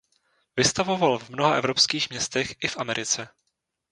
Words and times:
Vystavoval 0.57 1.19
v 1.19 1.29
mnoha 1.29 1.55
evropských 1.55 2.09
městech 2.09 2.55
i 2.63 2.67
v 2.67 2.77
Americe. 2.77 3.29